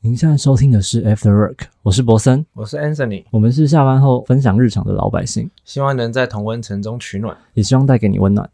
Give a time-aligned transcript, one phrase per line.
[0.00, 7.36] 您现在收听的是 After Work，我是博森，我是 Anthony，我们是下班后分享日常的老百姓，希望能在同温层中取暖。
[7.54, 8.48] 也希望带给你温暖。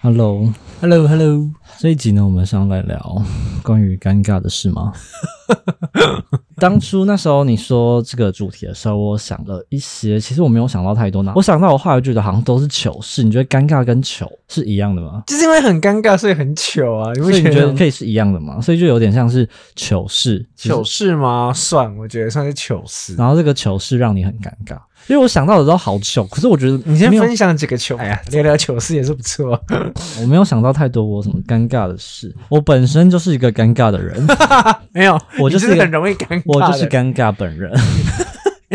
[0.00, 3.20] Hello，Hello Hello，这一集呢，我们想来聊
[3.64, 4.92] 关于尴尬的事吗？
[6.64, 11.30] 当初那时候你说这个主题的时候，我想了一些，其实我没有想到太多呢。
[11.36, 15.22] 我想到我后来觉得好像都是糗事，你觉得尴尬跟糗是一样的吗？
[15.26, 17.12] 就是因为很尴尬，所以很糗啊！
[17.12, 18.58] 你不所以你觉得得可以是一样的吗？
[18.62, 21.52] 所以就有点像是糗事，糗事吗？
[21.54, 23.14] 算，我觉得算是糗事。
[23.16, 29.60] 然后这个糗事让你很尴尬，因为我想到的都好糗，可是我觉得你先分享几个糗，哎呀，聊聊糗事也是不错。
[30.20, 32.34] 我没有想到太多我什么尴尬的事。
[32.48, 34.26] 我本身就是一个尴尬的人，
[34.92, 37.70] 没有，我就是很容易尴尬，我就是尴尬本人。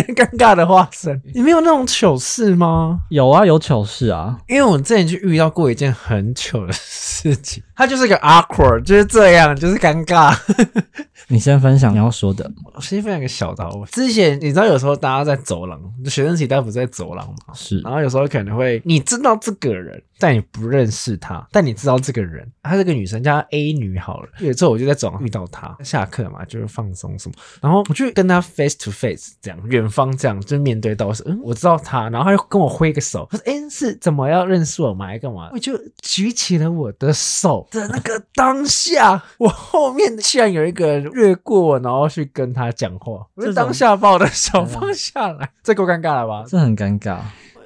[0.16, 1.22] 尴尬的化身。
[1.34, 3.00] 你没有那种糗事吗？
[3.10, 4.38] 有啊，有糗事啊。
[4.48, 10.38] 因为我之前就遇到过一件很糗的事情，它就是个 awkward，就是这样，就是尴尬。
[11.32, 17.54] 你先分享你要说的，我先分享一个小的之前你知道有时候大家在走廊，就学生时代不是在走廊嘛？
[17.54, 24.30] 是然后有时候可能会，你知道这个人，但你不认识他，但你知道这个人，她是个女生，叫她 A 女好了。
[24.40, 35.08] 有一次我就在走廊遇到她，下课嘛，就是放松什么，然后我就跟她 face to face 这样，远方这样，就面对到说，嗯，我知道他，然后他就跟我挥个手，他说，哎，是怎么要认识我吗？
[35.08, 35.50] 还干嘛？
[35.54, 46.44] 我就举起了我的手的那个 当下，我后面居然有一个人越过我，然后去跟他讲话，我就当下把我的手放下来，这够尴尬了吧？
[46.48, 47.18] 这很尴尬。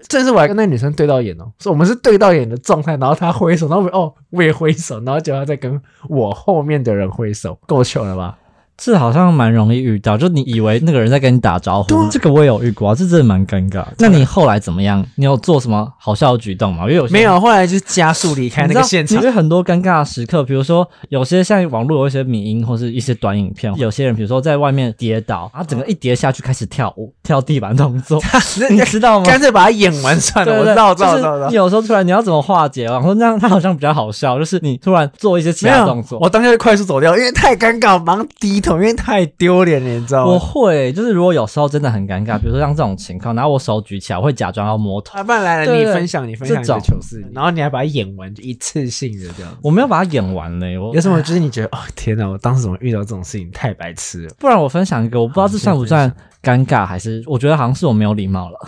[0.09, 8.37] 这次我还跟那女生对到眼哦，说我们是对到眼的状态，然后她挥手，然后我哦我也挥手，然后结果她在跟我后面的人挥手，够糗了吧？
[8.77, 13.85] 这好像蛮容易遇到，就你以为那个人在跟你打招呼，这个我也有遇过啊，这真的蛮尴尬。
[13.99, 15.05] 那你后来怎么样？
[15.15, 16.83] 你有做什么好笑的举动吗？
[16.83, 19.23] 因为有些没有，后来就加速离开那个现场因。
[19.23, 28.21] 为很多尴尬的时刻，比如说有些像网络有一些迷音或是一些短影片，有些人比如说在外面跌倒，然后整个一跌下去开始跳舞， 跳地板动作，
[28.69, 29.25] 你知道吗？
[29.25, 31.49] 干脆把它演完算了，我知道，我知道，知道。
[31.51, 32.85] 有时候突然你要怎么化解？
[32.85, 40.39] 然后那样他好像比较好笑，就是你突然做一些其他动作，，我当下就快速走掉，因为太尴尬，我马上低头，因为太丢脸了，你知道吗我？
[40.39, 49.51] 会就是如果有时候真的很尴尬，比如说像这种情况，然后我手举起来，我会假装要摸头，啊，不然来了，你分享，你分享你的糗事，然后你还把它演完，就一次性的这样。
[49.61, 54.33] 我没有把它演完嘞，我有什么就是你觉得哦天哪，我当时怎么遇到这种事情，太白痴了。
[54.39, 58.59] 不然我分享一个，我不知道这算不算尴尬，还是我觉得好像是我没有礼貌了。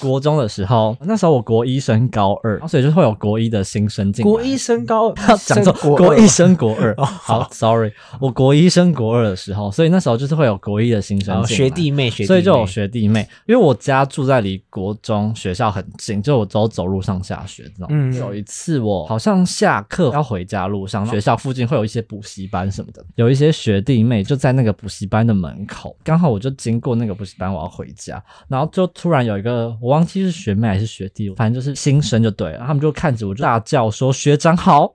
[0.00, 4.30] 国中的时候，那时候我国一升高二，所以就会有国一的新生进来。
[4.30, 6.92] 国一升高二， 讲错，国一升国二。
[6.96, 17.86] 哦好，sorry，我国一升国二的时候，所以那时候就是会有国一的新生学弟妹，学弟妹，所以就有学弟妹，因为我家住在离国中学校很近，就我走走路上下学这种。
[17.90, 34.94] 嗯有一次我好像下课要回家路上，学校附近会有一些补习班什么的，有一些学弟妹就在那个补习班的门口，刚好我就经过那个补习班，我要回家，然后就突然有一个我忘记是学妹还是学弟，反正就是新生就对了，他们就看着我就大叫说学长好。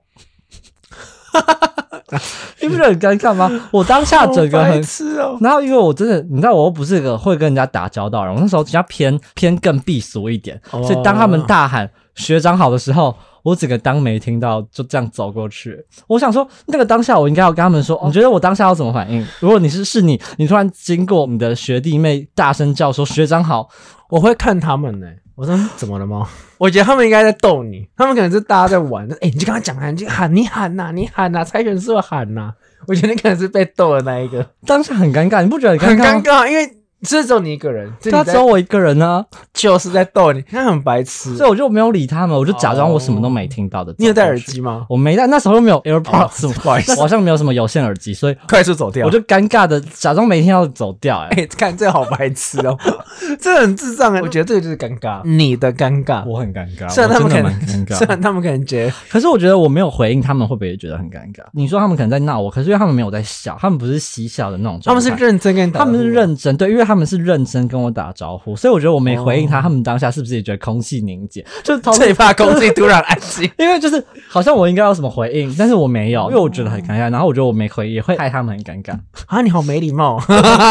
[2.60, 3.50] 你不觉得很尴尬吗？
[3.70, 5.38] 我当下整个很吃哦。
[5.40, 15.84] 然后因为我真的，你知道我又不是个会跟人家打交道的人，我那时候比较偏偏更避俗一点，哦所以当他们大喊学长好的时候，我整个当没听到，就这样走过去。
[16.06, 19.26] 我想说，那个当下我应该要跟他们说，哦你觉得我当下要怎么反应？
[19.40, 23.68] 如果你是是你，你突然经过你的学弟妹大声叫说学长好，
[24.08, 26.28] 我会看他们呢、我说怎么了吗？
[26.58, 29.08] 我觉得他们应该在逗你，他们可能是大家在玩。
[29.14, 32.52] 哎、你就跟他讲啊，你就喊，你喊呐、你喊呐、猜拳是会喊呐、
[32.86, 36.22] 我觉得你可能是被逗的那一个，当下很尴尬，你不觉得很尴尬很？
[36.22, 36.70] 尴尬，因为
[37.08, 39.24] 是只有你一个人，他只有我一个人呢、
[39.54, 41.36] 就是在逗你，他很白痴。
[41.36, 43.94] 所以我就没有理他们，我就假装我什么都没听到的。
[43.98, 44.38] 你有戴耳？
[44.42, 44.84] 机吗？
[44.88, 49.06] 我没戴，那时候又没有 AirPods， 不好意思我好像没有什么有线耳机，所以快速走掉。
[49.06, 52.76] 我就尴尬的假装没听到走掉、哎、 哎、看这个好白痴哦，
[53.40, 54.20] 这很智障哎。
[54.20, 56.24] 我觉得这个就是尴尬，你的尴尬。
[56.26, 61.44] 我很尴尬，虽然他们可能，蛮尴虽然，他们可能觉得可是我觉得我没有回应，他们会不会也觉得很尴尬？
[61.52, 71.42] 你说他们可能在闹我，可是因为他们没有在笑，他们不是嬉笑的那种他们，是认真跟你打他们是认真，对，因为他他们是认真跟我打招呼，所以我觉得我没回应他，他们当下是不是也觉得空气凝结？
[71.64, 73.50] 就是最怕空气突然安静。
[73.58, 78.92] 因为就是好像我应该有什么回应，但是我没有，因为我觉得很尴尬，然后我觉得我没回应也会害他们很尴尬。
[79.26, 80.22] 啊，你好没礼貌。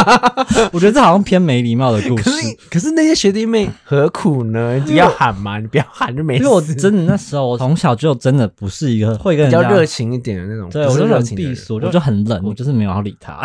[0.72, 2.32] 我觉得这好像偏没礼貌的故事可。
[2.32, 4.80] 是可是那些学弟妹何苦呢？
[4.86, 6.44] 你要喊嘛，你不要喊就没事。
[6.44, 13.42] 因为我真的那时候，我从小就真的不是一个会跟比人家较热情一点的那种，对，我就很避俗，我就很冷，我就是没有要理他。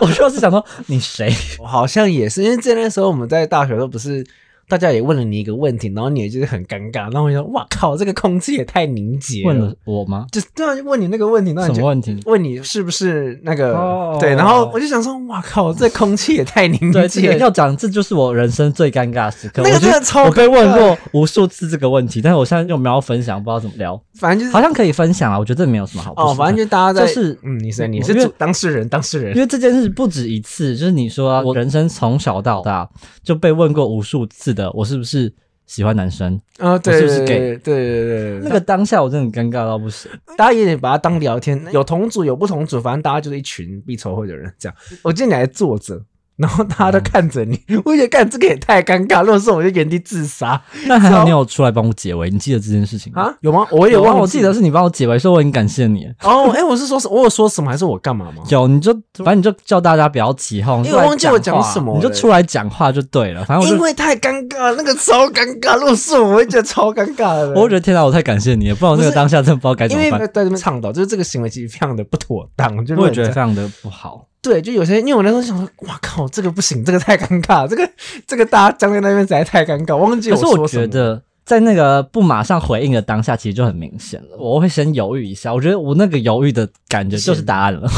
[0.00, 1.32] 我就是想说，你谁？
[1.58, 4.24] 我好像也是，因为在那时候我们在大学都不是。
[4.68, 10.26] 大家也问了你一个问题，然后你也就是很尴尬，然后我就说：“哇靠，这个空气也太凝结了。”问了我吗？
[10.32, 12.18] 就对啊，问你那个问题，那你什么问题？
[12.26, 19.62] 问你是不是那个、哦对，然后我就想说：“哇靠，这空气也太凝结要讲，这就是我人生最尴尬的时刻。
[19.62, 24.00] 那个真的超我被问过无数次这个问题，但是我现在又没有分享，不知道怎么聊。
[24.18, 26.14] 反正就是好像可以分享啊，我觉得这没有什么好。
[26.16, 32.88] 哦，反正就大家在就是嗯，你是你是当事人，当事人因为这件事不止一次，就是你说我人生从小到大
[33.24, 35.32] 就被问过无数次的，我是不是
[35.66, 36.40] 喜欢男生？
[36.58, 40.10] 啊，对是不是对对对对对，那个当下我真的尴尬到不行。
[40.36, 44.76] 大家也得把它当聊天，有同组有不同组，反正大家就是一群必抽会的人这样。
[45.02, 46.00] 我记得你还坐着。
[46.36, 49.20] 然后大家都看着你， 我就觉得干这个也太尴尬。
[49.20, 53.22] 如果是我就原地自杀那还好你有出来帮我解围，你记得这件事情吗？
[53.22, 53.34] 啊？
[53.40, 53.66] 有吗？
[53.70, 56.06] 我也忘了我记得是你帮我解围，所以我很感谢你。
[56.22, 56.50] 哦。
[56.50, 58.42] 哎，我是说什我有说什么，还是我干嘛吗？
[58.48, 58.92] 有，你就
[59.24, 63.44] 反正你就叫大家不要起哄，因为我忘记我讲什么你就出来讲话就对了。
[63.44, 65.76] 反正我因为太尴尬，那个超尴尬。
[65.76, 67.50] 如果是我，我会觉得超尴尬的。
[67.50, 70.26] 我会觉得天哪，我太感谢你了，不然我那个当下真的不知道该怎因为么办。
[70.26, 74.26] 在这边倡导，就是这个行为其实非常的不妥当，就我也觉得非常的不好。
[74.44, 77.90] 对，就有些，因为我那时候想说，哇靠，这个不行，这个太尴尬，这个
[78.26, 84.36] 这个大家僵在那边实在太尴尬，忘记可是我说什么觉得，在那个不马上回应的当下，其实就很明显了。
[84.38, 87.88] 我会先犹豫一下，我觉得我那个犹豫的感觉就是答案了。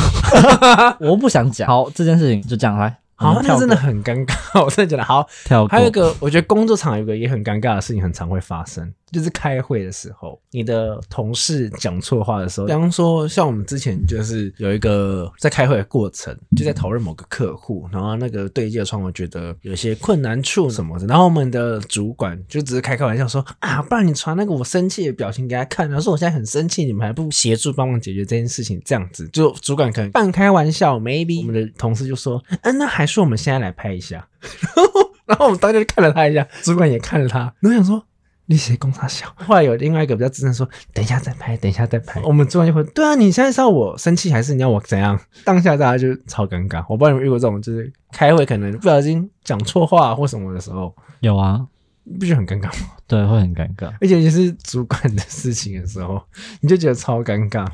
[1.01, 2.97] 我不想讲，好，这件事情就这样来。
[3.19, 5.27] 好，那真的很尴尬，我真的觉得好。
[5.45, 5.67] 跳。
[5.69, 34.27] 还有一个，我觉得工作场有一个也很尴尬的事情，很常会发生，就是开会的时候，你的同事讲错话的时候，比方说像我们之前就是有一个在开会的过程，就在讨论某个客户，然后那个对接窗我觉得有些困难处什么的，然后我们的主管就只是开开玩笑说啊，不然你传那个我生气的表情给他看，然后说我现在很生气，你们还不协助帮忙解决这件事情，这样子就主管可能半开玩笑，maybe 我们的同事就说，嗯、那还是我们现在来拍一下。
[34.75, 38.05] 然 后然后我们大家就看了他一下，主管也看了他，然后想说
[38.47, 39.27] 你谁公差小？
[39.37, 42.21] 后来有另外一个比较资深说，等一下再拍，等一下再拍。
[42.23, 45.19] 我们做完就会，对啊，你现在是要我生气还是你要我怎样？
[45.45, 46.85] 当下大家就超尴尬。
[46.89, 51.67] 我不知道你们遇过这种，就是开会可能不小心讲错话或什么的时候，有啊，
[52.19, 52.89] 不觉得很尴尬吗？
[53.07, 53.93] 对，会很尴尬。
[54.01, 56.23] 而且也是主管的事情的时候，
[56.61, 57.67] 你就觉得超尴尬。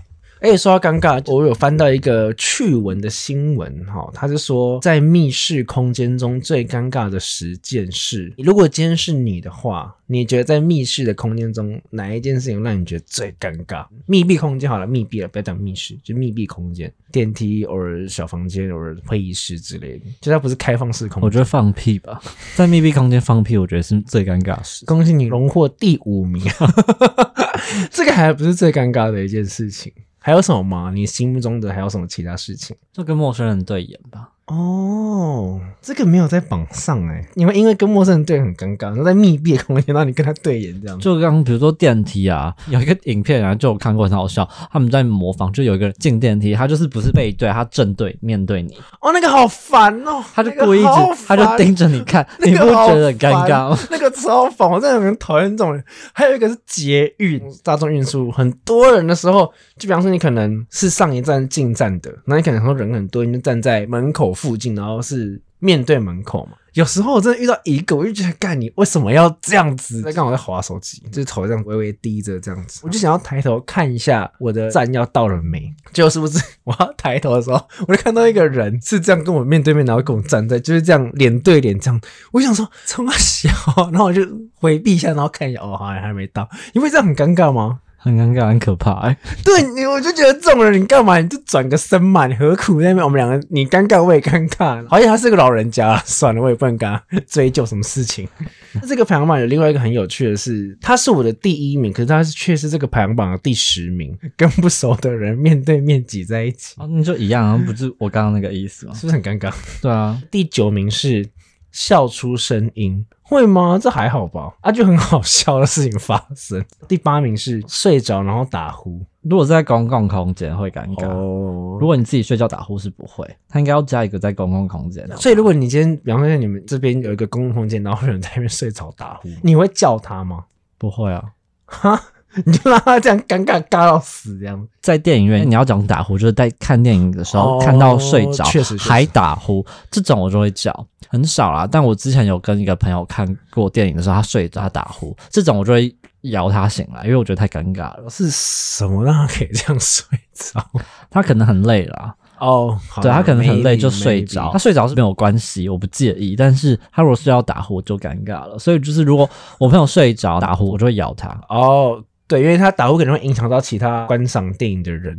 [0.43, 8.35] 而且说到尴尬，我有翻到一个趣闻的新闻，哈，他是说在密室空间中最尴尬的十件事。
[8.39, 13.87] 如果今天是你的话，你觉得在密室的空间中哪一件事情让你觉得最尴尬？
[14.07, 21.23] 密闭空间好了，密闭了，不要讲密室，就密闭空间，电梯或者小房间或者会议室之类的，就它不是开放式空间。
[21.23, 22.21] 我觉得放屁吧，
[22.57, 24.85] 在密闭空间放屁，我觉得是最尴尬的事。
[24.87, 26.43] 恭喜你荣获第五名，
[27.93, 29.93] 这个还不是最尴尬的一件事情。
[30.23, 30.91] 还有什么吗？
[30.95, 32.77] 你心目中的还有什么其他事情？
[32.93, 34.33] 就跟陌生人对眼吧。
[34.53, 40.99] 哦，这个没有在榜上哎，你会因为跟陌生人对很尴尬，然后在密闭的空间，让你跟他对眼这样。
[40.99, 53.79] 就刚比如说电梯啊，有一个影片啊，就有看过很好笑，他们在模仿，就有一个人进电梯，他就是不是背对，他正对面对你，哦，那个好烦哦，他就故意一直那个他就盯着你看，那你不觉得很尴尬吗？
[53.91, 55.83] 那个超烦，我真的很讨厌这种人。
[56.13, 59.47] 还有一个是捷运、大众运输，很多人的时候，
[59.79, 66.53] 就比方说你可能是上一站进站的，那你可能说人很多，你就站在门口附近，然后是面对门口嘛。
[66.75, 70.01] 有时候我真的遇到一个，我就觉得干你为什么要这样子？
[70.01, 75.71] 在刚好在划手机，就是头这样微微低着这样子，我就想要抬头看一下我的站要到了没。
[75.93, 82.01] 结果是不是我要抬头的时候，我就看到一个人是这样跟我面对面，然后跟我站在，就是这样脸对脸这样。
[82.31, 83.51] 我想说冲他小，
[83.91, 84.23] 然后我就
[84.55, 86.49] 回避一下，然后看一下，哦，好像还没到。
[86.73, 87.81] 你会这样很尴尬吗？
[88.03, 89.17] 很尴尬，很可怕、欸。
[89.45, 91.19] 对你，我就觉得这种人，你干嘛？
[91.19, 93.05] 你就转个身嘛，你何苦在那边？
[93.05, 94.85] 我们两个，你尴尬，我也尴尬。
[94.89, 98.29] 好像他是个老人家， 算了，我也不能跟他追究什么事情。
[98.75, 108.95] 那这个排行榜有另外一个很有趣的是，他是我的第一名，可是他是却是这个排行榜的第十名，跟不熟的人面对面挤在一起，哦，那就一样啊，不是我刚刚那个意思吗？
[108.95, 109.53] 是不是很尴尬？
[109.81, 111.25] 对啊，第九名是
[111.73, 113.79] 笑出声音，会吗？
[113.81, 114.55] 这还好吧？
[114.61, 116.65] 啊，就很好笑的事情发生。
[116.87, 125.09] 第八名是睡着然后打呼，如果是在公共空间会尴尬，哦如果你自己睡觉打呼是不会，他应该要加一个在公共空间。
[125.17, 130.45] 所以如果你今天，比方说你们这边有一个公共空间，然后有人在那边睡着打呼，你会叫他吗？
[130.77, 131.25] 不会啊，
[131.65, 132.01] 哈，
[132.45, 134.69] 你就让他这样尴尬尬到死这样。
[134.81, 141.69] 在电影院你要讲打呼，就是在看电影的时候、哦看到睡着，确实还打呼，这种我就会叫，很少啦。
[141.71, 148.09] 但我之前有跟一个朋友看过电影的时候，他睡着他打呼，这种我就会摇他醒来，因为我觉得太尴尬了。
[148.09, 150.65] 是什么让他可以这样睡着？
[151.11, 156.35] 他可能很累啦，哦，好对他可能很累就睡着他睡着是没有关系，我不介意。
[156.35, 161.29] 但是他如果睡觉打呼就尴尬了，所以就是如果我朋友睡着打呼，我就会摇他。
[161.49, 165.15] 哦，对，因为他打呼可能会影响到其他观赏电影的人，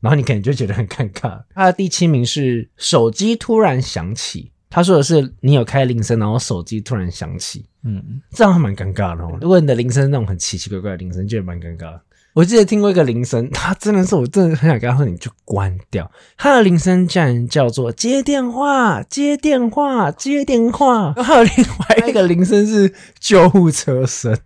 [0.00, 1.40] 然后你可能就觉得很尴尬。
[1.54, 9.38] 他的第七名是手机突然响起，他说的是你有开铃声，然后手机突然响起，嗯，这样还蛮尴尬的哦。
[9.40, 12.00] 如果你的铃声那种很奇奇怪怪的铃声，就蛮尴尬的。
[12.32, 16.10] 我记得听过一个铃声，他真的是我真的很想跟他说，你就关掉。
[16.36, 21.14] 他的铃声竟然叫做接电话、接电话、接电话。
[21.16, 24.36] 然后另外一个铃声是救护车声。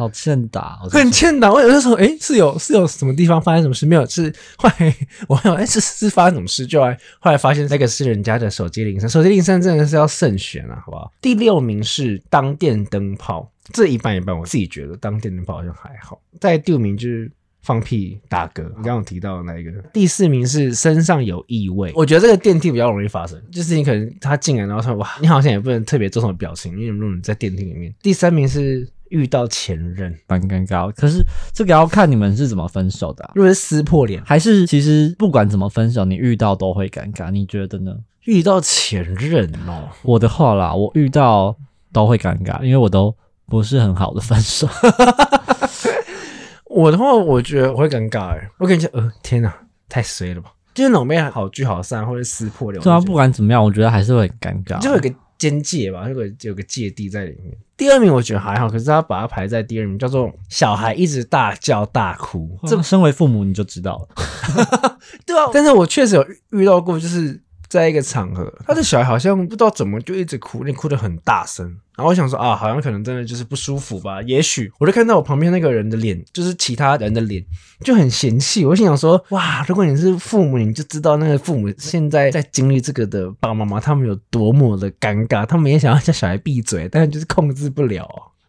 [0.00, 1.52] 好欠打，很欠打。
[1.52, 4.06] 我有的时候，哎，是有是有什么地方发生什么事没有？
[4.06, 4.96] 是后来
[5.28, 6.66] 我有，哎，是是发生什么事？
[6.66, 11.12] 就来后来发现那个是人家的手机铃声，手机铃声真的是要慎选啊，好不好？
[11.20, 16.20] 第六名是当电灯泡，这一半一半，我自己觉得当电灯泡好像还好。
[16.40, 17.30] 在第五名就是。
[17.62, 19.70] 放屁打嗝，你刚刚提到的那一个。
[19.92, 27.94] 第四名是身上有异味，我觉得这个电梯比较容易发生，就是你可能他进来，然后说哇，你好像也不能特别做什么表情，因为如果你在电梯里面。
[28.02, 30.90] 第三名是遇到前任，蛮尴尬。
[30.92, 37.94] 可是这个要看你们是怎么分手的啊、如果是撕破脸，还是其实不管怎么分手，你遇到都会尴尬，你觉得呢？
[38.24, 41.56] 遇到前任哦，我的话啦，我遇到
[41.92, 43.14] 都会尴尬，因为我都
[43.46, 44.68] 不是很好的分手。
[46.68, 49.52] 我的话，我觉得我会尴尬哎，我感觉呃，天哪，
[49.88, 50.52] 太衰了吧！
[50.72, 54.78] 就是那种被好聚好散或者撕破脸，对啊，不管怎么样，我觉得还是会很尴尬。
[54.80, 57.56] 就有个边界吧，有个有个芥蒂在里面。
[57.76, 64.98] 第二名我觉得还好，可是他把它排在第二名，叫做小孩一直大叫大哭，这这身为父母你就知道了。
[65.24, 67.40] 对啊，但是我确实有遇到过，就是
[67.70, 71.64] 在一个场合，他的小孩好像不知道怎么就一直哭，那哭得很大声。
[71.96, 74.20] 然后我想说啊，好像可能真的就是不舒服吧。
[74.22, 77.44] 也许我就看到我旁边那个人的脸，就是其他人的脸
[77.84, 78.64] 就很嫌弃。
[78.64, 88.08] 我心想说，哇，如果你是父母，你就知道那个父母现在在经历这个的爸爸妈妈，他们有多么的尴尬，他们也想要叫小孩闭嘴，但是就是控制不了。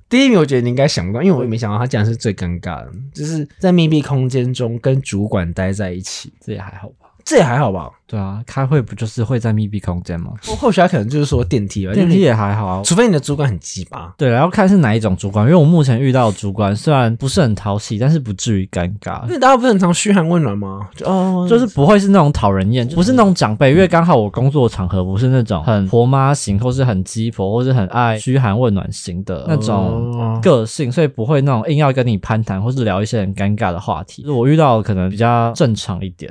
[0.09, 6.89] 第一名，我觉得你应该想不到，因为我也没想到他竟然是最尴尬的，就是在密闭空间中跟主管待在一起，这也还好？
[7.31, 7.89] 这也还好吧。
[8.05, 10.33] 对啊，开会不就是会在密闭空间吗？
[10.43, 12.81] 或或许他可能就是说电梯吧，电梯也还好啊，。
[12.83, 14.13] 除非你的主管很鸡巴。
[14.17, 19.29] 对然后看是哪一种主管，因为我目前遇到的主管虽然不是很讨喜，但是不至于尴尬因。
[19.29, 20.89] 为大家不是很常嘘寒问暖吗？
[20.93, 29.73] 就哦，就是不会是那种讨人厌，不是那种长辈，因为刚好我工作场合不是那种很婆妈型，或是很鸡婆，或是很爱嘘寒问暖型的那种
[30.19, 34.29] 哦个性，所以不会那种硬要跟你攀谈，或是聊一些很尴尬的话题。
[34.29, 36.29] 我遇到的可能比较正常一点。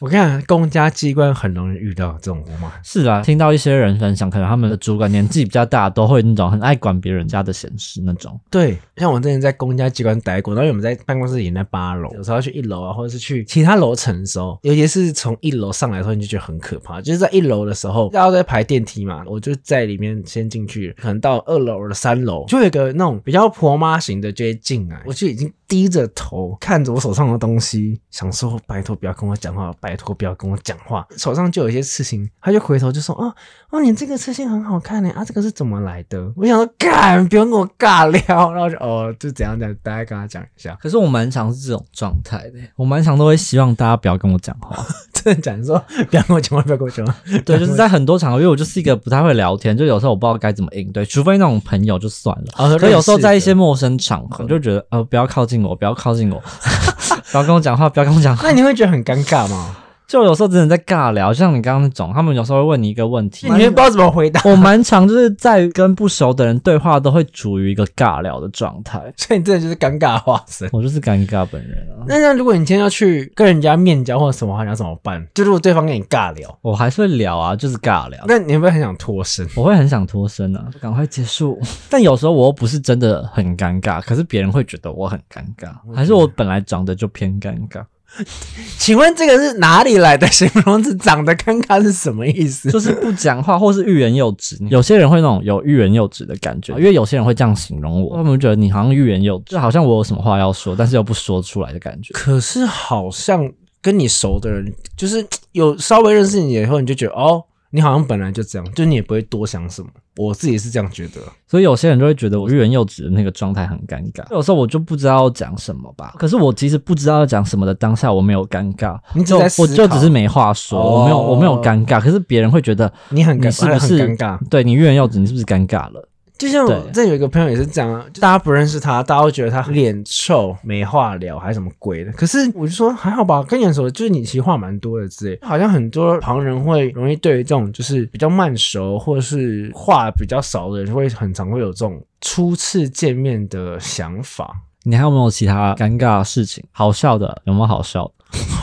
[0.00, 2.72] 我看公家机关很容易遇到这种嘛。
[2.82, 8.38] 是啊，听到一些人分享，可能他们的主管年纪比较大，都会那种很爱管别人家的闲事那种。
[8.50, 17.00] 对，像我之前在公家机关待过，然后我们在办公室也在八楼，有时候要去一楼啊，或者是去其他楼层的时候，尤其是从一楼上来的时候，你就觉得很可怕。
[17.00, 31.06] 就是在一楼的时候，大家都在排电梯嘛，我就在里面先进去，可能到二楼的三楼，就有一个那种比较婆妈型的就会进来，我就已经低着头看着我手上的东西，想说拜托不要跟我讲话，拜托不要跟我讲话。
[31.16, 33.32] 手上就有一些刺青，他就回头就说：“哦
[33.70, 40.74] 哦，你这个刺青很好看呢，啊，这个是怎么来的？”我想说，干，不用跟我尬聊，然后就哦，就怎样怎样，大概跟他讲一下。
[40.80, 44.82] 可是我蛮常是这种状态的，我蛮常都会希望大家不要跟我讲话。
[45.12, 47.14] 真的讲说，不要跟我讲话，不要跟我讲话。
[47.44, 52.44] 对，就是在很多场合，因为我就是一个不太会聊天，就有时候我不知道该怎么应对，除非那种朋友就算了。
[52.54, 56.42] 啊可有时候在一些陌生场合，就觉得呃不要靠近我，不要靠近我，
[57.32, 58.42] 不要跟我讲话，不要跟我讲话。
[58.44, 59.76] 那你会觉得很尴尬吗？
[60.08, 68.98] 就有时候真的在尬聊，像你刚刚那种，他们有时候会问你一个问题，你也不知道怎么回答，我蛮常就是在跟不熟的人对话，都会处于一个尬聊的状态。
[69.18, 70.66] 所以你真的就是尴尬化身。
[70.72, 75.22] 我就是尴尬本人啊，那那如果你今天要去跟人家面交或者什么话，你要怎么办？
[75.34, 78.24] 就如果对方跟你尬聊，我还是会聊啊，就是尬聊。
[78.26, 79.46] 那你会不会很想脱身？
[79.54, 81.60] 我会很想脱身啊，赶快结束。
[81.90, 87.84] 但有时候我又不是真的很尴尬，可是别人会觉得我很尴尬，还是我本来长得就偏尴尬。
[88.78, 90.94] 请问这个是哪里来的形容词？
[90.96, 92.70] 长得尴尬是什么意思？
[92.70, 94.56] 就是不讲话，或是欲言又止。
[94.70, 102.12] 有些人会那种有欲言又止的感觉，因为有些人会这样形容我，他们觉得你好像欲言又止，就好像我有什么话要说，但是又不说出来的感觉。
[102.14, 103.48] 可是好像
[103.80, 109.88] 跟你熟的人，就是有稍微认识你以后，你就觉得哦，你好像本来就这样，就你也不会多想什么。
[110.16, 114.24] 我自己是这样觉得，所以有些人就会觉得我欲言又止的那个状态很尴尬。
[114.32, 116.14] 有时候我就不知道要讲什么吧。
[116.18, 122.00] 可是我其实不知道要讲什么的当下，我没有尴尬，你只就在我就只是没话说，哦我没有我没有尴尬。
[122.00, 124.48] 可是别人会觉得你很，你是不是很尴尬？
[124.48, 126.08] 对你欲言又止，你是不是尴尬了？
[126.38, 132.12] 就像这有一个朋友也是这样大家不认识他，大家都觉得他脸臭、没话聊，还是什么鬼的。
[132.12, 135.38] 可是我就说还好吧，跟你很熟，就是你其实话蛮多的之类。
[135.42, 144.62] 好像很多旁人会容易对于这种就是比较慢熟或者是话比较少的人，会很常会有这种初次见面的想法。
[144.84, 146.64] 你还有没有其他尴尬的事情？
[146.70, 148.12] 好笑的有没有好笑的？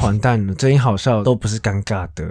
[0.02, 2.26] 完蛋了，最近好笑的都不是尴尬的。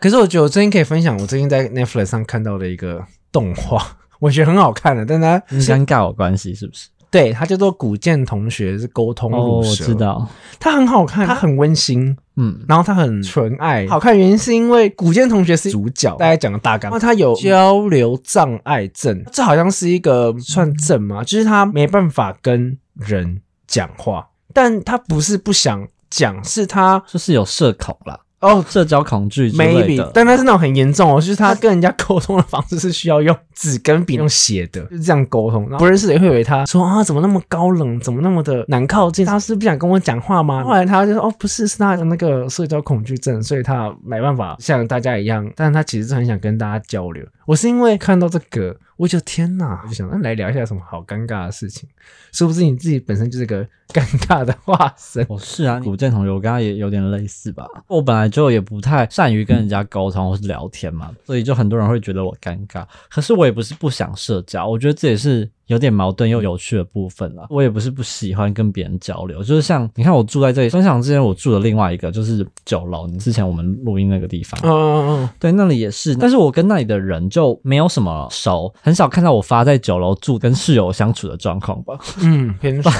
[0.00, 6.86] 可是我觉得我最近可以分享我最近在 Netflix 上看到的一个动画，我觉得很好看的，但它跟尴尬有关系是不是？
[7.10, 10.26] 对他叫做古剑同学是沟通哦，我，知道，
[10.58, 12.16] 他很好看，他很温馨。
[12.36, 21.22] 嗯，然后他很纯爱，好看原因是因为古剑同学是主角，大家讲个大纲，然后他有交流障碍症，这好像是一个算症吗？
[21.22, 30.10] 就是他没办法跟人讲话，但他不是不想讲，是他就是有社恐啦，哦社交恐惧之类 maybe，的。
[30.12, 35.62] 但他是那种很严重哦，就是他跟人家沟通的方式是需要用纸跟笔用写的， 就是这样沟通。
[35.62, 39.24] 然后不认识的人会以为他说啊，怎么那么高冷，怎么那么的难靠近？
[39.24, 40.62] 他是不想跟我讲话吗？
[40.64, 47.24] 后来他就说哦，不是，是他的那个社交恐惧症，所以他没办法像大家一样，但是他其实是很想跟大家交流。
[47.46, 51.88] 我是因为看到这个，我就天哪，我就想那来聊一下什么好尴尬的事情，
[52.30, 55.26] 是不是你自己本身就是个尴尬的化身。
[55.28, 57.66] 哦、是啊，古建同学，我跟他也有点类似吧。
[57.88, 62.86] 我本来就也不太善于跟人家沟通或是聊天嘛，所以就很多人会觉得我尴尬。
[63.10, 67.46] 可是我也不是不想社交，我觉得这也是有点矛盾又有趣的部分啦。
[67.50, 81.98] 我也不是不喜欢跟别人交流，就是像你看我住在这里，分享之前我住的另外一个就是九楼，你之前我们录音那个地方，嗯嗯嗯，对，那里也是，但是我跟那里的人就没有什么熟，很少看到我发在九楼住跟室友相处的状况吧。
[82.22, 82.90] 嗯，偏少。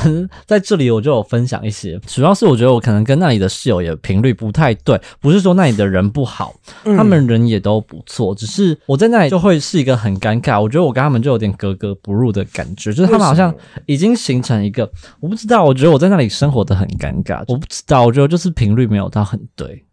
[0.46, 13.54] 在这里我就有分享一些，主要是我觉得我可能跟那里的室友也频率不太对，不是说那里的人不好，嗯他们人也都不错，只是我在那里就会是一个很尴尬，我觉得我跟他们就有点格格不入的感觉，就是他们好像
[13.86, 14.90] 已经形成一个，
[15.20, 19.84] 我不知道，我觉得我在那里生活的很尴尬，我不知道，我觉得就是频率没有到很对。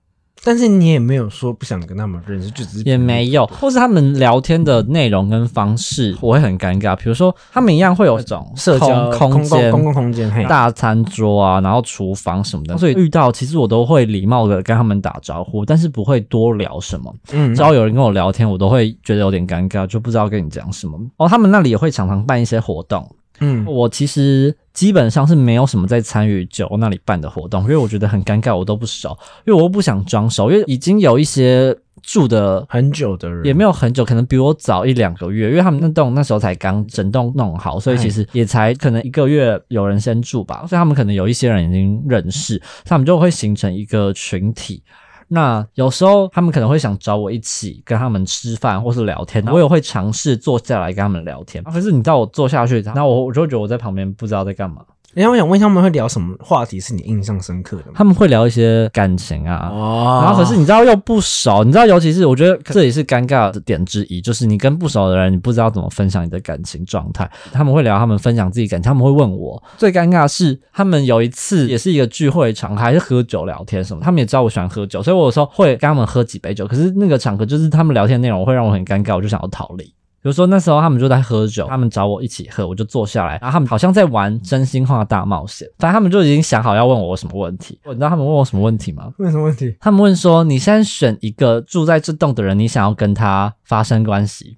[0.43, 6.95] 但是你也没有说不想跟他们认识，就只是也没有，或是他们聊天的内容跟方式，我会很尴尬。
[6.95, 17.13] 比如说，他们一样会有这种社交空空间、公共空间，大餐桌啊，然后厨房什么的，所以遇到其实我都会礼貌的跟他们打招呼，但是不会多聊什么。
[17.31, 20.97] 嗯只要有人跟我聊天，我都会觉得有点尴尬，就不知道跟你讲什么。
[21.17, 23.07] 哦，他们那里也会常常办一些活动，
[23.39, 33.45] 嗯，我其实基本上是没有什么在参与酒那里办的活动，因为我觉得很尴尬，我都不熟，因为我又不想装熟，因为已经有一些住的很久的人。
[33.45, 44.81] 也没有很久，可能比我早一两个月，因为他们那栋那时候才刚整栋弄好，所以其实也才可能一个月有人先住吧，所以他们可能有一些人已经认识，他们就会形成一个群体。
[45.29, 51.63] 那有时候他们可能会想找我一起跟他们吃饭或是聊天，我也会尝试坐下来跟他们聊天。
[51.63, 54.81] 可是你知道我坐下去，那我我就觉得我在旁边不知道在干嘛。
[55.13, 57.93] 然后我想问一下他们会聊什么话题是你印象深刻的吗？
[57.95, 67.29] 他们会聊一些感情啊，哦然后可是你知道又不熟，你知道，尤其是我觉得这也是尴尬的点之一，就是你跟不熟的人，你不知道怎么分享你的感情状态。
[67.51, 69.61] 他们会聊他们分享自己感情，他们会问我。
[69.77, 76.67] 最尴尬的是，他们有一次也是一个聚会场合，还是喝酒聊天什么，他们也知道我喜欢喝酒，所以我有时候会跟他们喝几杯酒。
[76.67, 79.93] 可是那个场合就是他们聊天内容会让我很尴尬，我就想要逃离。
[80.21, 87.79] 比如说那时候他们就在喝酒，他们找我一起喝，我就坐下来，然后他们好像在玩真心话大冒险，反正他们就已经想好要问我什么问题。
[87.85, 89.11] 你知道他们问我什么问题吗？
[89.17, 89.75] 问什么问题？
[89.79, 94.57] 他们问说：“你现在选一个住在这栋的人，你想要跟他发生关系？”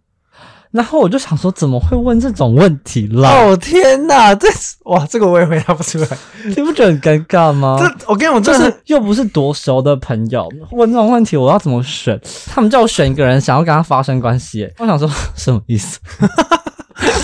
[0.71, 3.29] 然后我就想说，怎么会问这种问题啦？
[3.29, 4.47] 哦天哪，这
[4.85, 6.07] 哇，这个我也回答不出来。
[6.45, 7.77] 你不觉得很尴尬吗？
[7.79, 12.19] 这我跟你讲，就这是又不是多熟的朋友，问这种问题，我要怎么选？
[12.47, 15.99] 他们叫我选一个人，想要跟他发生关系耶，我想说什么意思？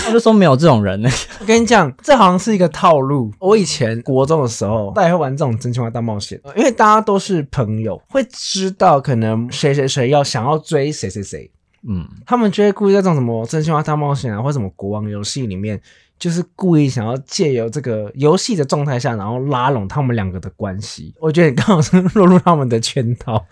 [0.04, 1.10] 他就说没有这种人呢。
[1.38, 3.30] 我跟你讲，这好像是一个套路。
[3.38, 11.50] 我以前国中的时候，大家会玩这种真心话大冒险，因为大家都是朋友，会知道可能谁谁谁要想要追谁谁谁，
[11.86, 15.80] 嗯，他们就会故意在这种什么真心话大冒险啊，或者什么国王游戏里面
[16.18, 21.14] 就是故意想要借由这个游戏的状态下，然后拉拢他们两个的关系。
[21.20, 23.44] 我觉得你刚好是落入他们的圈套，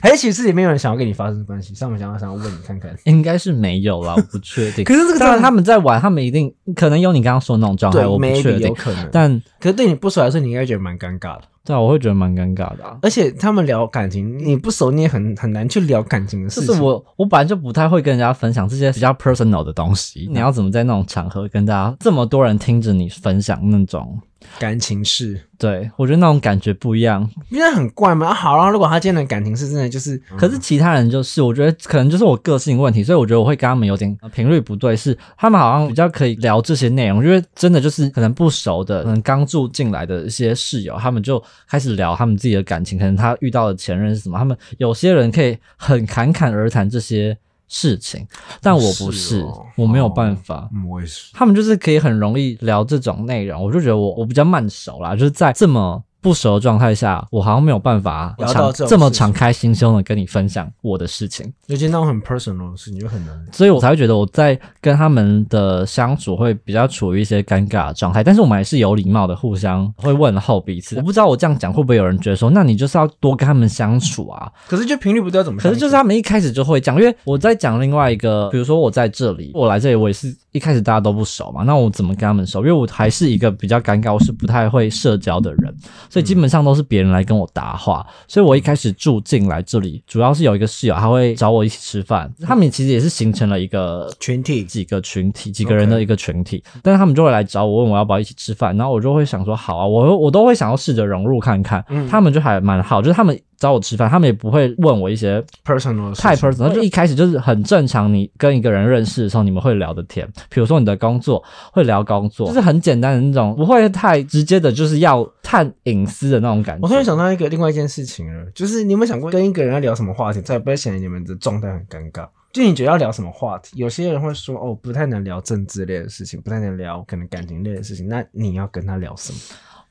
[0.00, 2.94] 还是其实也没有人想要跟你发生关系，上面想要想要问你看看。
[3.04, 4.84] 应该是没有啦，我不确定。
[4.84, 8.74] 可是这个当然他们在玩，他们一定可能有你刚刚说的那种状态，对我不确，maybe 有。
[8.74, 11.44] 可能，但可是对你不熟来说，你应该觉得蛮尴尬的。
[11.66, 12.96] 对啊，我会觉得蛮尴尬的、啊。
[13.02, 16.68] 而且他们聊感情，你不熟，你也很很难去聊感情的事情。
[16.68, 20.28] 就是我，我本来就不太会跟人家分享这些比较 personal 的东西。
[20.30, 24.18] 你要怎么在那种场合跟大家这么多人听着你分享那种？
[24.58, 27.28] 感情事，对我觉得那种感觉不一样。
[27.48, 28.28] 因为很怪嘛。
[28.28, 47.36] 啊好了，如果他今天的感情是真的就是，可是其他人就是，我觉得可能就是我个性问题，所以我觉得我会跟他们有点呃频率不对，是他们好像比较可以聊这些内容，因为真的就是可能不熟的，可能刚住进来的一些室友，他们就开始聊他们自己的感情，可能他遇到的前任是什么，他们有些人可以很侃侃而谈这些
[47.68, 48.26] 事情，
[48.60, 49.44] 但我不是，
[49.76, 50.68] 我没有办法。
[50.72, 51.32] 嗯，我也是。
[51.34, 63.46] 他们就是可以很容易聊这种内容，我就觉得我我比较慢熟啦，就是在这么不熟的状态下，我好像没有办法敞聊到这这么敞开心胸的跟你分享我的事情，尤其那种很 personal 的事情就很难。
[63.52, 70.96] 所以我才会觉得我在跟他们的相处会比较处于一些尴尬的状态，但是我们还是有礼貌的互相会问候彼此。
[70.96, 74.50] 我不知道我这样讲会不会有人觉得说，那你就是要多跟他们相处啊？
[74.66, 82.58] 可是就频率不知道怎么，可是就是他们一开始就会讲，因为我在讲另外一个，比如说我在这里，我来这里，我也是一开始大家都不熟嘛，那我怎么跟他们熟？
[82.62, 85.76] 因为我还是一个比较尴尬，我是不太会社交的人，
[86.16, 88.06] 所以基本上都是别人来跟我搭话。
[88.26, 94.64] 所以我一开始住进来这里，主要是有一个室友，他会找我一起吃饭，他们其实也是形成了一个群体。
[94.64, 96.64] 几个群体，几个人的一个群体。
[96.82, 102.08] 但是他们就会来找我，问我要不要一起吃饭，然后我就会想说好啊，我我都会想要试着融入看看，嗯。
[102.08, 108.12] 他们就还蛮好，就是他们找我吃饭，他们也不会问我一些 personal 的事情太 personal，就一开始就是很正常。
[108.12, 111.42] 你跟一个人认识的时候，你们会聊的天，比如说你的工作
[111.72, 116.82] 会聊工作，就是很简单的那种，不会太直接的，就是要探隐私的那种感觉。
[116.82, 122.28] 我突然想到一个另外一件事情了，就是你有没有想过跟一个人要聊什么话题，才不会显得你们的状态很尴尬？
[122.52, 123.76] 就你觉得要聊什么话题？
[123.76, 128.08] 有些人会说哦，不太能聊政治类的事情，不太能聊可能感情类的事情。
[128.08, 129.38] 那你要跟他聊什么？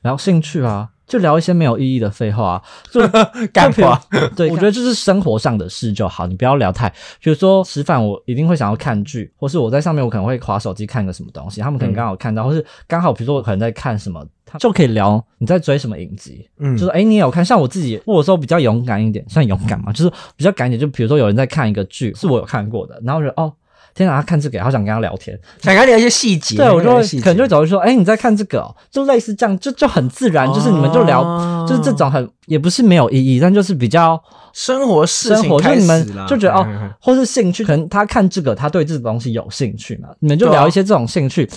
[0.02, 3.00] 聊兴趣啊，就聊一些没有意义的废话、啊， 就
[3.52, 4.00] 干话。
[4.34, 6.88] 对，我觉得就是生活上的事就好，你不要聊太，
[7.20, 16.76] 比如说吃饭，我一定会想要看剧，或是我在上面我可能会划手机看个什么东西，他们可能刚好看到，或是刚好比如说我可能在看什么，他就可以聊你在追什么影集，嗯。
[16.76, 23.52] 就是哎、诶你也有看，像我自己，或者说比较勇敢一点，算勇敢嘛，就是比较敢一点，就比如说有人在看一个剧，是我有看过的，然后我觉得哦。
[23.96, 25.38] 天啊，他看这个，好想跟他聊天。
[25.62, 36.66] 想跟他聊一些细节，对，我就会可能就会走过去说，哎、你在看这个、哦，就类似这样，就就很自然，就是你们就聊，哦就是这种很也不是没有意义，但就是比较生活事生活，就你们就觉得哦
[37.00, 41.48] 或是兴趣，可能他看这个，他对这个东西有兴趣嘛，你们就聊一些这种兴趣，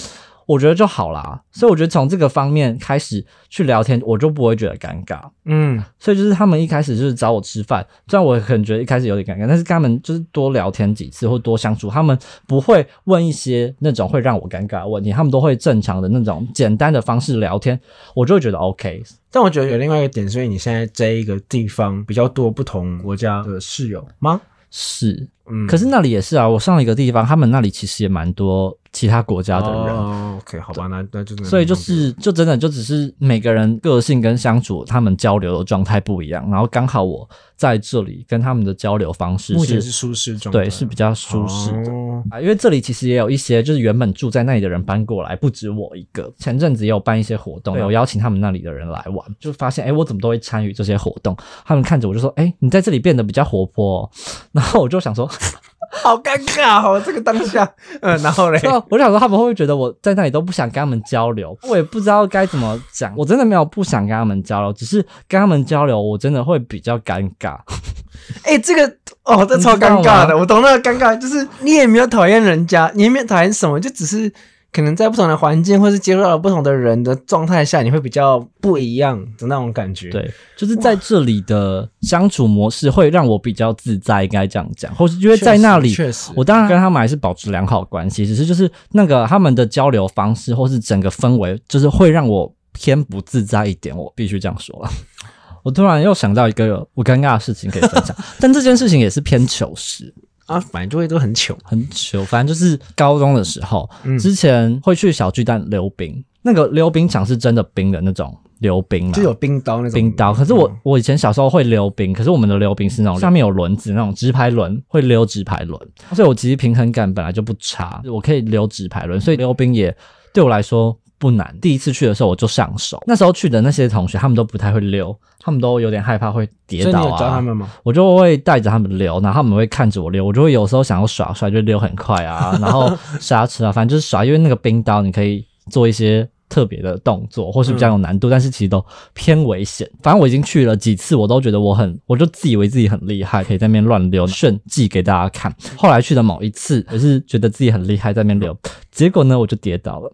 [0.50, 1.40] 我觉得就好啦。
[1.52, 5.22] 所以我觉得从这个方面开始去聊天，我就不会觉得尴尬。
[5.46, 17.80] 嗯，所以就是他们一开始就是找我吃饭，虽然我可能觉得一开始有点尴尬，但是跟他们就是多聊天几次或多相处，他们不会问一些那种会让我尴尬的问题，他们都会正常的那种简单的方式聊天，
[18.16, 19.04] 我就会觉得 OK。
[19.30, 24.42] 但我觉得有另外一个点，所以你现在这一个地方比较多不同国家的室友吗？
[24.72, 29.96] 是，嗯，可是那里也是啊，我上了一个地方，他们那里其实也蛮多其他国家的人。
[29.96, 36.50] 哦，OK，好吧，那那就所以就是，就真的就只是每个人个性跟相处，他们交流的状态不一样。
[36.50, 41.92] 然后刚好我在这里跟他们的交流方式是目前是舒适状态，对，是比较舒适的。
[41.92, 46.32] 哦啊，因为这里其实也有一些就是原本住在那里的人搬过来，不止我一个。
[46.38, 51.36] 前阵子也有办一些活动，有邀请他们那里的人来玩，就发现哎，诶我怎么都会参与这些活动？
[51.66, 54.10] 他们看着我就说，哎，你在这里变得比较活泼、哦。
[54.52, 55.30] 然后我就想说，
[56.04, 57.68] 好尴尬哦，这个当下，
[58.02, 61.58] 嗯，然后嘞，我想说他们会不会觉得我在那里都不想跟他们交流？
[61.64, 63.12] 我也不知道该怎么讲。
[63.18, 67.58] 我真的没有不想跟他们交流，只是跟他们交流，我真的会比较尴尬。
[68.46, 74.32] 哎、这个哦，这超尴尬的，我懂那个尴尬，就是你也没有讨厌人家，你也没有讨厌什么，就只是
[74.72, 85.90] 可能在不同的环境或是接触到了不同的人的状态下，你会比较不一样的那种感觉。，对，就是在这里的相处模式会让我比较自在，应该这样讲，或是因为在那里。
[85.90, 94.90] 确实，我当然跟他们还是保持良好关系，只是就是那个他们的交流方式或是整个氛围，就是会让我偏不自在一点，我必须这样说了。
[95.62, 100.14] 我突然又想到一个我尴尬的事情可以分享，但这件事情也是偏糗事，
[100.50, 101.58] 啊，反正就会都很糗。
[101.64, 102.24] 很糗。
[102.26, 110.34] 反正就是高中的时候，嗯之前会去小巨蛋溜冰，那个溜冰场是真的冰的那种溜冰嘛，就有冰刀那种冰刀。
[110.34, 115.80] 可是我嗯我以前小时候会溜冰，可是我们的溜冰是那种上面有轮子那种直排轮，会溜直排轮，
[116.14, 119.96] 所以我其实平衡感本来就不差，我可以溜直排轮，所以溜冰也。
[120.32, 121.56] 对对我来说不难。
[121.62, 127.42] 第一次去的时候我就上手，那时候去的那些同学他们都不太会溜，他们都有点害怕会跌倒所以你教他啊。
[127.42, 127.70] 们吗？
[127.84, 139.88] 我就会带着他们溜，然后他们会看着我溜，我就会有时候想要耍帅，就溜很快啊， 然后刹车啊，反正就是耍，因为那个冰刀你可以做一些特别的动作，或是比较有难度，但是其实都偏危险。
[140.02, 145.54] 反正我已经去了几次，我都觉得我很，我就自以为自己很厉害，可以在那边乱溜炫技给大家看。
[145.76, 148.58] 后来去的某一次，也是觉得自己很厉害，在那边溜，
[148.92, 150.12] 结果呢我就跌倒了，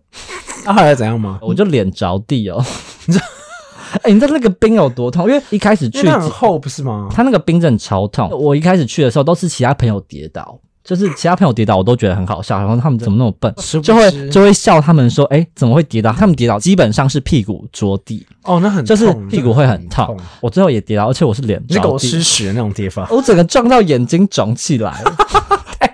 [0.66, 1.40] 那、后来怎样吗？
[1.42, 2.64] 我就脸着地哦。
[3.06, 3.26] 你知道？
[4.04, 5.30] 哎、你知道那个冰有多痛？
[5.30, 7.08] 因为一开始去很厚不是吗？
[7.12, 8.30] 他那个冰真的超痛。
[8.30, 16.12] 我一开始去的时候都是其他朋友跌倒，就是其他朋友跌倒，我都觉得很好笑，然后他们怎么那么笨，就会就会笑他们说，哎、怎么会跌倒？
[16.12, 20.18] 他们跌倒基本上是屁股着地，哦，那很就是痛屁股会很痛。
[20.42, 25.02] 我最后也跌倒，而且我是脸着你是狗吃，屎的那种跌法，我整个撞到眼睛肿起来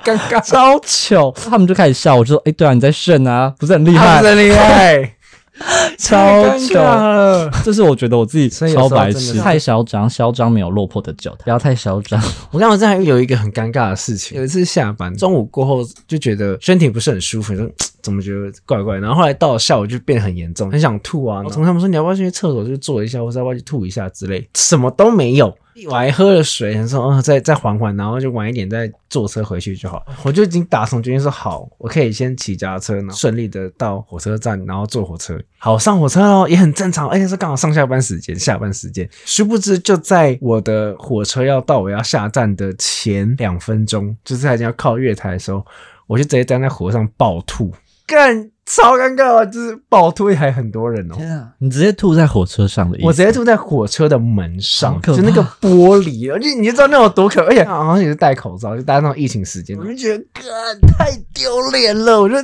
[0.03, 1.31] 尴尬，超糗。
[1.49, 5.15] 他们就开始笑，我就说，哎、对啊，你在炫啊，不是很厉害不是很厉害，
[5.97, 6.75] 超太尴糗。
[6.75, 7.51] 尬了。
[7.63, 12.21] 这是我觉得我自己超白痴，太嚣张，嚣张没有落魄的酒，不要太嚣张。
[12.51, 21.41] 我刚刚在有一个很尴尬的事情，有一次下班中午过后就觉得身体不是很舒服，就嘖怎么觉得怪怪，然后后来到了下午就变得很严重，很想吐啊。
[21.45, 25.55] 我同他们说你要不要去厕所去坐一下，或者要不要去吐一下之类，什么都没有。
[25.87, 30.05] 我还喝了水，想说嗯，再再缓缓，然后就晚一点再坐车回去就好。
[30.21, 35.39] 我就已经打从决定说好，我可以先骑脚踏车，然后顺利的到火车站，然后坐火车。
[35.57, 39.09] 好，上火车哦，也很正常，而且是刚好上下班时间，下班时间。
[39.25, 45.65] 殊不知，就在我的火车要到我要下站的前两分钟，就是在要靠月台的时候，
[46.05, 47.73] 我就直接站在火车上暴吐，
[48.11, 49.45] 干超尴尬啊！
[49.45, 51.15] 就是暴吐还很多人哦。
[51.15, 51.49] 天啊！
[51.59, 53.07] 你直接吐在火车上的意思？
[53.07, 60.43] 我直接吐在火车的门上就那个玻璃，而且你就知道那有多可，而且好像也是戴口罩，就大家那种疫情时间，我就觉得，干
[60.81, 62.35] 太丢脸了，我就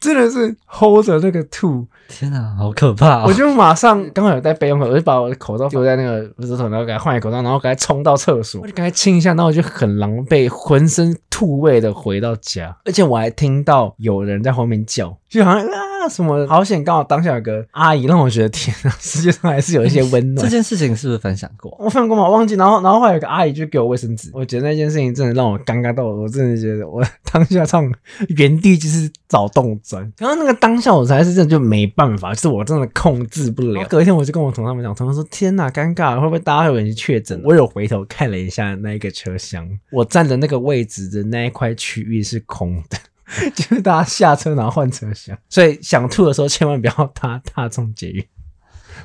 [0.00, 3.24] 真的是 hold 着那个吐，天啊，好可怕、哦！
[3.26, 20.54] 我就马上刚好有带备用口，我就把我的口罩丢在那个垃圾桶，然后给他换一个口罩，然后给他冲到厕所，我就给他亲一下，然后我就很狼狈，浑身吐味的回到家，而且我还听到有人在后面叫，就好像啊什么，好险，刚好当下有个阿姨让我觉得天啊，世界上还是有一些温暖这。
[20.54, 21.76] 件事情是不是分享过？
[21.80, 22.22] 我分享过吗？
[22.22, 27.92] 我忘记，然后然后后来有个阿姨就给我卫生纸，我觉得那件事情真的让我尴尬到我，我真的觉得我当下唱
[28.36, 30.12] 原地就是找洞钻。
[30.16, 33.84] 然后那个当下我才是真的就没办法，就是我真的控制不了。
[33.88, 37.40] 隔一天我就跟我同事们讲，同事说天哪，尴尬，会不会大家会有人去确诊？
[37.44, 42.96] 我有回头看了一下那一个车厢，我站的那个位置的那一块区域是空的。
[43.54, 48.24] 就是大家下车然后换车厢，所以想吐的时候千万不要搭大众捷运。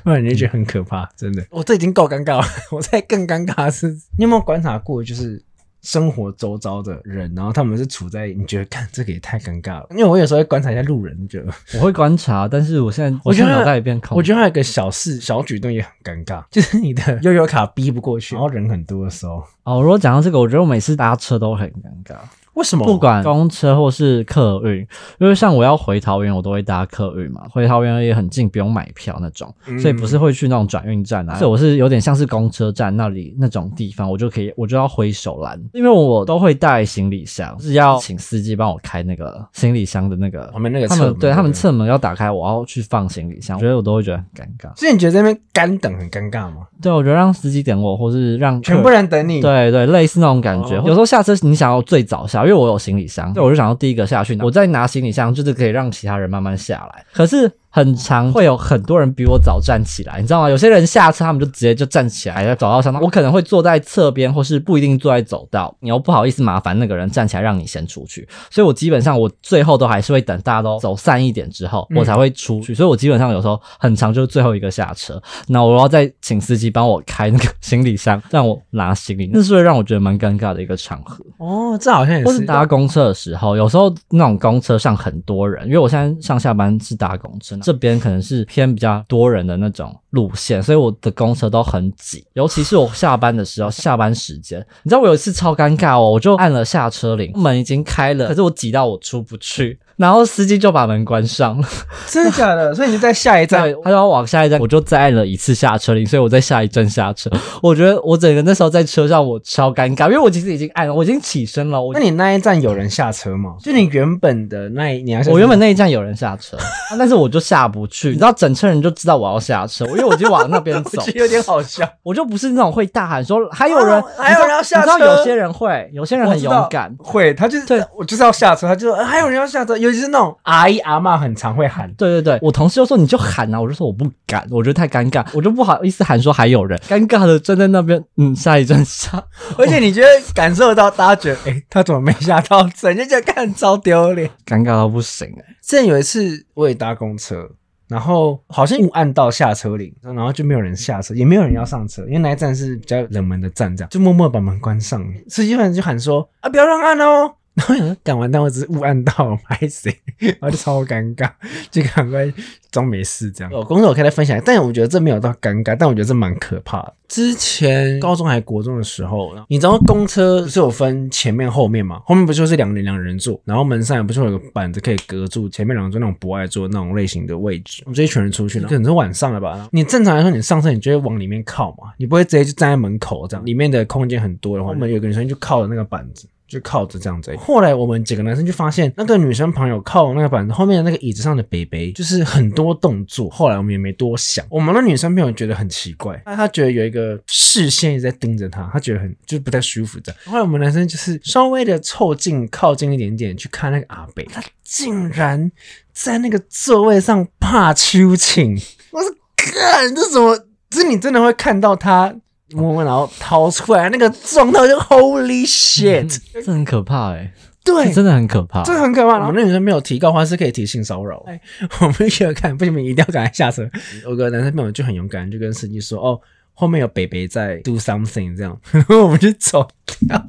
[0.02, 1.44] 不然你就觉得很可怕，真的。
[1.50, 5.42] 我这已经够尴尬了，我在更尴尬的是，你有没有观察过，就是
[5.82, 9.86] 生活周遭的人，然后他们是处在你觉得，看这个也太尴尬了。
[9.90, 14.16] 因为我有时候会观察一下路人，觉得我会观察，但是我现在我觉得现在脑袋里变空。
[14.16, 22.16] 我觉得还有个小事、小举动也很尴尬，就是你的悠游卡逼不过去，然后人很多的时候，哦，如果讲到这个，我觉得我每次搭车都很尴尬，
[22.60, 22.84] 为什么？
[22.84, 24.86] 不管公车或是客运，
[25.18, 44.78] 因为像我要回桃园，我都会搭客运嘛，回桃园也很近，不用买票那种，嗯所以不是会去那种转运站啊，所以我是有点像是公车站那里那种地方，我就可以我就要挥手拦，因为我都会带行李箱，是要请司机帮我开那个行李箱的那个旁边那个他侧门对们对他们侧门要打开，我要去放行李箱，我觉得我都会觉得很尴尬。
[44.78, 46.66] 所以你觉得在那边干等很尴尬吗？
[46.82, 50.76] 对，我觉得让司机等我，或是让全部人等你，对对，类似那种感觉。
[50.76, 54.36] 哦有时候下车你想要最早下，因为我有行李箱，对，我就想要第一个下去。
[54.42, 57.06] 我再拿行李箱，就是可以让其他人慢慢下来。
[57.12, 60.50] 可是很长，会有很多人比我早站起来，你知道吗？
[60.50, 62.92] 有些人下车，他们就直接就站起来，在走道上。
[63.00, 72.74] 我可能会坐在侧边，或是不一定坐在走道，你又不好意思麻烦那个人站起来让你先出去，所以我基本上我最后都还是会等大家都走散一点之后，嗯我才会出去。
[72.74, 81.24] 所以我基本上有时候很长，就是最后一个下车，那我要再请司机帮我开那个行李箱，让我拿行李，那是会让我觉得蛮尴尬的一个场合。
[81.38, 92.24] 哦，这好像也是搭公车的时候，有时候那种公车上很多人，因为我现在上下班是搭公车，这边可能是偏比较多人的那种路线，所以我的公车都很挤。
[92.32, 101.68] 尤其是我下班的时候，下班时间，你知道我有一次超尴尬哦，我就按了下车铃，门已经开了，可是我挤到我出不去，然后司机就把门关上了。
[102.08, 102.74] 真的假的？
[102.74, 107.30] 所以你在下一站 对，他要往下一站，我就再按了一次下车铃，所以我在下一站下车。
[107.62, 113.50] 我觉得我整个那时候在车上我超尴尬，因为我其实已经按了，我已经起身了，我那你那一站有人下车吗？
[113.62, 121.86] 就你原本的那一，你要下车我原本那一站有人下车，啊但是我就下不去， 你知道，整车人就知道我要下车，因为我就往那边走 有点好笑。
[122.02, 131.92] 我就不是那种会大喊说还有人，哦还有人要下车有些人会，有些人很勇敢，会，他就是对我就是要下车，他就说、呃还有人要下车，有尤其是那种阿姨阿妈很常会喊。
[131.94, 139.22] 对对对，我同事就说你就喊啊，我就说我不敢，我觉得太尴尬，我就不好意思喊说还有人，尴尬的站在那边，嗯，下一站下，
[139.58, 142.92] 而且你觉得感受到大家觉得，哎、他怎么没下到车？
[142.92, 144.30] 你就觉得看超丢脸。
[144.46, 147.48] 尴尬到不行哎、之前有一次我也搭公车，
[147.88, 155.04] 然后好像误按到下车铃，然后就没有人下车，也没有人要上车，因为那一站是比较冷门的站，这样就默默把门关上。
[155.28, 157.34] 司机反正就喊说啊，不要乱按哦。
[157.60, 159.94] 然后想说赶完单，我只是误按到，拍谁？
[160.18, 161.30] 然后就超尴尬，
[161.70, 162.32] 就赶快
[162.70, 163.52] 装没事这样。
[163.52, 166.94] 哦，工作我可以来分享，但我觉得这没有到尴尬，但我觉得这蛮可怕的。
[167.06, 172.00] 之前高中还国中的时候，你知道公车不是有分前面后面嘛？
[172.06, 177.82] 后面不就是两人两人坐，然后门上也不是会有个板子可以隔住前面两个座那种不爱坐那种类型的位置。
[177.84, 179.68] 我们这一群人出去，可能是晚上了吧？
[179.72, 186.28] 你正常来说，你上车你就会往里面靠嘛，你不会直接就站在门口这样，里面的空间很多的话，我们有个女生就靠着那个板子。
[186.50, 187.34] 就靠着这样子。
[187.36, 193.30] 后来我们几个男生就发现，那个女生朋友靠那个板子后面的那个椅子上的北北，就是很多动作。
[193.30, 200.20] 后来我们也没多想，我们的女生朋友觉得很奇怪，她她觉得有一个视线一直在盯着她，她觉得很就是不太舒服这样。
[200.26, 205.50] 后来我们男生就是稍微的凑近靠近一点点去看那个阿北，他竟然
[205.92, 208.60] 在那个座位上怕秋请，
[208.90, 210.46] 我说看这什么？
[210.68, 212.14] 这你真的会看到他。
[212.52, 216.18] 摸摸，然后掏出来那个状态就 Holy shit！
[216.32, 217.32] 这很可怕哎、
[217.64, 218.62] 对，真的很可怕。
[218.64, 219.18] 这很可怕。
[219.26, 221.22] 我们那女生没有提告的话是可以提性骚扰。
[221.26, 221.40] 哎，
[221.80, 223.68] 我们一个看不行，不行，一定要赶快下车。
[224.04, 226.20] 有个男生朋友就很勇敢，就跟司机说：“哦，
[226.54, 229.66] 后面有北北在 do something 这样。”然后我们就走
[230.08, 230.26] 掉。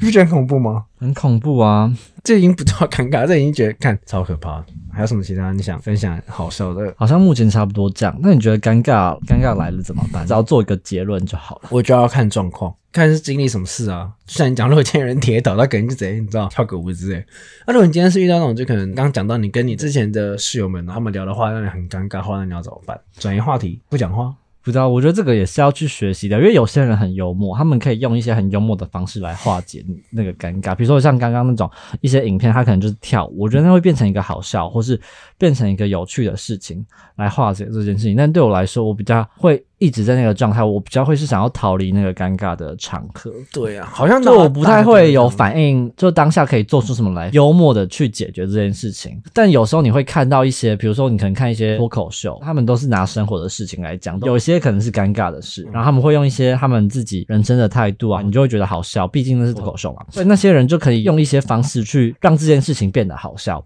[0.00, 0.84] 你不觉得很恐怖吗？
[0.98, 1.92] 很恐怖啊！
[2.24, 4.64] 这已经不叫尴尬，这已经觉得看超可怕。
[4.92, 6.92] 还有什么其他你想分享好笑的？
[6.96, 8.16] 好像目前差不多这样。
[8.20, 10.26] 那你觉得尴尬尴尬来了怎么办？
[10.26, 11.68] 只要做一个结论就好了。
[11.70, 14.10] 我就要看状况，看是经历什么事啊。
[14.26, 17.24] 就像你讲，如果今天有人跌倒，那肯定就直接你知道跳个舞之类。
[17.66, 23.00] 那、如果你今天是遇到那种，就可能刚刚讲到你跟你之前的室友们，他们聊的话让你很尴尬，话那你要怎么办？
[23.18, 24.34] 转移话题，不讲话。
[24.64, 30.74] 不知道，我觉得这个也是要去学习的，因为有些人很幽默，他们可以用一些很幽默的方式来化解那个尴尬。
[30.74, 31.68] 比如说像刚刚那种
[32.00, 35.00] 一些影片，他可能就是跳舞，我觉得那会变成一个好笑，或是
[35.36, 36.84] 变成一个有趣的事情
[37.16, 38.16] 来化解这件事情。
[38.16, 43.32] 但对我来说，我比较会一直在那个状态，我比较会是想要逃离那个尴尬的场合。
[43.52, 49.20] 对啊，好像就我不太会有反应，就当下可以做出什么来幽默的去解决这件事情。
[49.32, 60.06] 但有时候你会看到一些，比如说你可能看一些脱口秀，他们都是拿生活的事情来讲，有些可能是尴尬的事，然后他们会用一些他们自己人生的态度啊，你就会觉得好笑，毕竟那是脱口秀嘛。
[60.10, 63.62] 所以那些人就可以用一些方式去让这件事情变得好笑。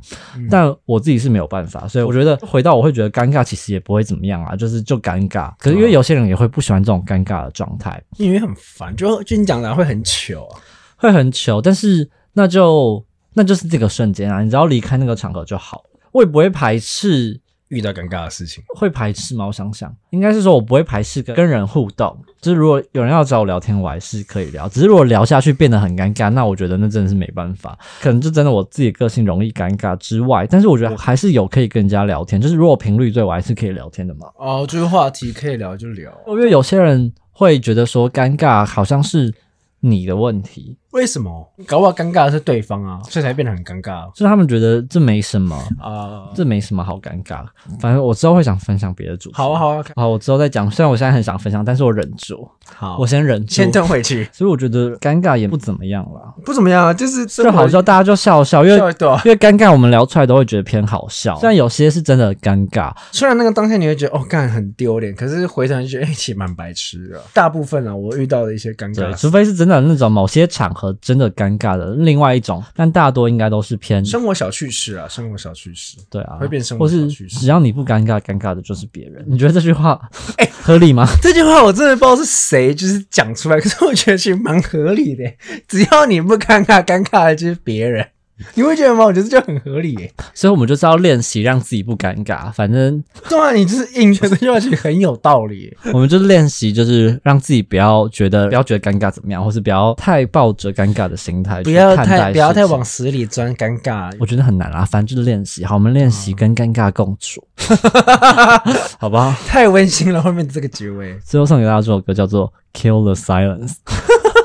[0.51, 5.53] 但我自己是没有办法，所以我觉得回到我会觉得尴尬，其实也不会怎么样啊，就是就尴尬。
[5.59, 10.61] 可是因为有些人也会不喜欢这种尴尬的状态，因为很烦，就就你讲的会很糗啊。
[10.99, 15.85] 会很糗，但是那就那就是这个瞬间啊，你只要离开那个场合就好。
[16.13, 17.39] 我也不会排斥，
[17.69, 19.47] 遇到尴尬的事情，会排斥吗？
[19.47, 24.69] 我想想，应该是说我不会排斥跟跟人互动，就是如果有人要找我聊天，我还是可以聊。
[24.69, 34.29] 只是如果聊下去变得很尴尬，那我觉得那真的是没办法，可能就真的我自己个性容易尴尬之外，但是我觉得我还是有可以跟人家聊天，就是如果频率对我还是可以聊天的嘛。
[34.37, 36.13] 哦，就是话题可以聊就聊。
[36.29, 39.35] 因为有些人会觉得说尴尬好像是
[39.81, 41.53] 你的问题，为什么？
[41.67, 45.55] 搞不好尴尬的是对方啊，所以才变得很尴尬就是他们觉得这没什么。
[45.79, 46.31] 啊。
[46.35, 47.45] 这没什么好尴尬，
[47.81, 49.37] 反正我之后会想分享别的主题。
[49.37, 50.71] 好啊好啊，好，我之后再讲。
[50.71, 53.55] 虽然我现在很想分享，但是我忍住，好，我先忍住。
[53.55, 54.29] 先吞回去。
[54.33, 58.77] 所以我觉得尴尬也不怎么样了，不怎么样啊，就是就好笑，大家就笑笑，因为。
[58.77, 61.39] 因为尴尬，我们聊出来都会觉得偏好笑。
[61.39, 67.21] 虽然有些是真的尴尬，虽然那个当下你会觉得哦，干很丢脸，可是回头就觉得哎，其实蛮白痴的。
[67.33, 75.97] 大部分啊，我遇到的一些尴尬对，除非是真的那种某些场合真的尴尬的，另外一种，但大多应该都是偏生活小趣事啊，生活小趣事。
[76.11, 79.25] 对啊，会变生活小趣事只要你不尴尬，尴尬的就是别人。
[79.27, 80.01] 你觉得这句话
[80.37, 81.07] 哎、合理吗？
[81.23, 85.25] 这句话我真的不知道是谁就是讲出来，可是我觉得其实蛮合理的。
[85.69, 88.07] 只要你不尴尬，尴尬的就是别人。
[88.55, 89.05] 你会觉得吗？
[89.05, 90.13] 我觉得这就很合理耶。
[90.35, 95.77] 所以我们就是要练习让自己不尴尬，反正对啊，你就是硬觉得这句话其实很有道理耶。
[95.93, 104.15] 我们就是练习，就是让自己不要觉得不要觉得尴尬怎么样，或是不要太抱着尴尬的心态不要太不要太往死里钻，尴尬。
[104.21, 105.65] 我觉得很难啦，反正就是练习。
[105.65, 107.43] 好，我们练习跟尴尬共处，
[108.99, 109.33] 好不好？
[109.47, 111.19] 太温馨了，后面这个结尾。
[111.25, 113.73] 最后送给大家这首歌叫做《Kill the Silence》，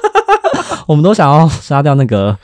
[0.87, 2.37] 我们都想要杀掉那个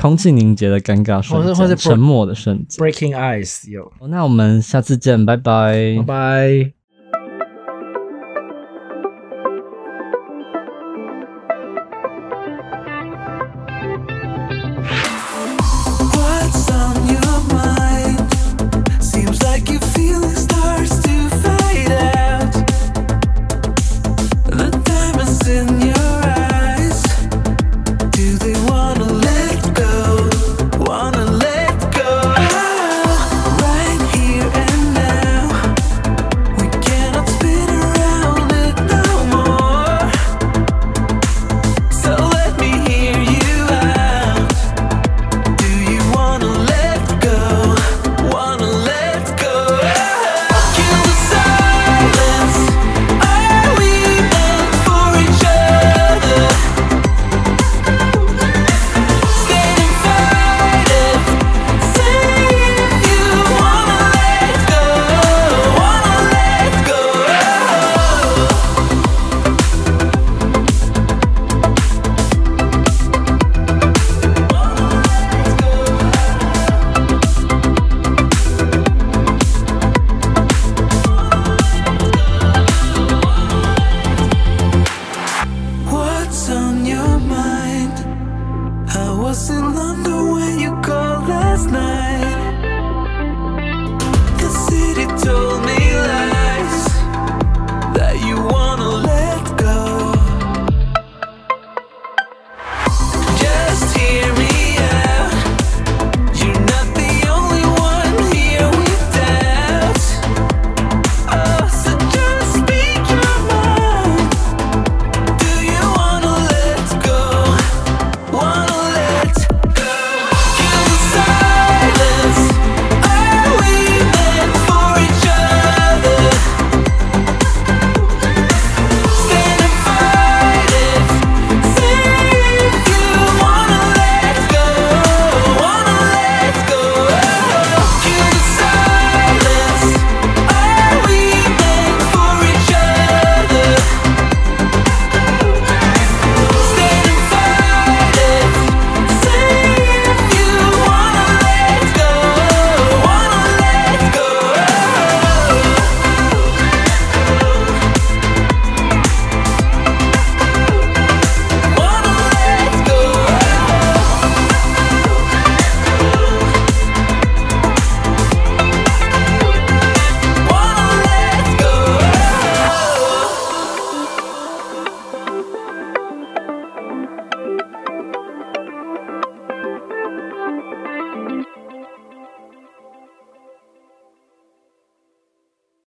[0.00, 2.86] 空气凝结的尴尬瞬间，沉默的瞬间。
[2.86, 6.77] Breaking Ice 有，那我们下次见，拜拜拜拜。